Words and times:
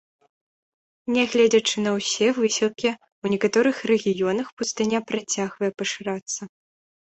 Нягледзячы 1.15 1.75
на 1.87 1.91
ўсе 1.97 2.27
высілкі, 2.39 2.89
у 3.27 3.35
некаторых 3.35 3.75
рэгіёнах 3.95 4.47
пустыня 4.63 5.05
працягвае 5.15 5.71
пашырацца. 5.83 6.41